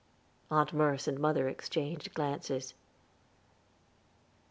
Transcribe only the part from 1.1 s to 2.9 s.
mother exchanged glances.